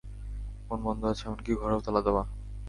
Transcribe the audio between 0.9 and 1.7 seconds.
আছে এমনকি